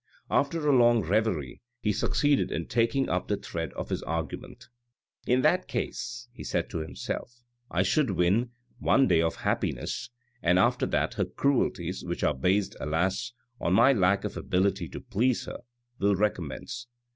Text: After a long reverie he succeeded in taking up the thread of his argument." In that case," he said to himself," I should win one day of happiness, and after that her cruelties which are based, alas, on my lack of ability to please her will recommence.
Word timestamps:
After 0.31 0.67
a 0.67 0.75
long 0.75 1.03
reverie 1.03 1.61
he 1.79 1.93
succeeded 1.93 2.51
in 2.51 2.65
taking 2.65 3.07
up 3.07 3.27
the 3.27 3.37
thread 3.37 3.71
of 3.73 3.89
his 3.89 4.01
argument." 4.01 4.67
In 5.27 5.43
that 5.43 5.67
case," 5.67 6.27
he 6.33 6.43
said 6.43 6.71
to 6.71 6.79
himself," 6.79 7.43
I 7.69 7.83
should 7.83 8.09
win 8.09 8.49
one 8.79 9.07
day 9.07 9.21
of 9.21 9.35
happiness, 9.35 10.09
and 10.41 10.57
after 10.57 10.87
that 10.87 11.13
her 11.13 11.25
cruelties 11.25 12.03
which 12.03 12.23
are 12.23 12.33
based, 12.33 12.75
alas, 12.79 13.33
on 13.59 13.73
my 13.73 13.93
lack 13.93 14.23
of 14.23 14.35
ability 14.35 14.89
to 14.89 14.99
please 15.01 15.45
her 15.45 15.59
will 15.99 16.15
recommence. 16.15 16.87